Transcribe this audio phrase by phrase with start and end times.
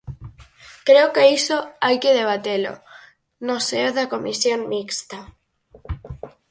[0.87, 2.73] Creo que iso hai que debatelo
[3.47, 5.19] no seo da Comisión mixta.